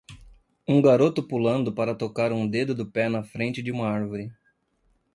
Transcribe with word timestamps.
Um 0.67 0.81
garoto 0.81 1.21
pulando 1.21 1.71
para 1.75 1.93
tocar 1.93 2.31
um 2.33 2.47
dedo 2.49 2.73
do 2.73 2.87
pé 2.91 3.07
na 3.07 3.21
frente 3.21 3.61
de 3.61 3.69
uma 3.71 3.87
árvore. 3.87 4.31